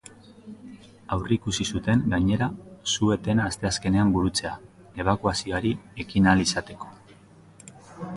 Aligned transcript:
Aurreikusi 1.15 1.65
zuten, 1.75 1.99
gainera, 2.13 2.47
su-etena 2.95 3.45
asteazkenean 3.49 4.15
burutzea, 4.15 4.55
ebakuazioari 5.05 5.75
ekin 6.05 6.31
ahal 6.33 6.43
izateko. 6.47 6.91